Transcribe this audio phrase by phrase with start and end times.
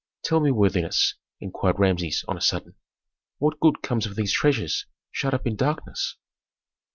[0.23, 2.73] "Tell me, worthiness," inquired Rameses on a sudden,
[3.37, 6.15] "what good comes of these treasures shut up in darkness?"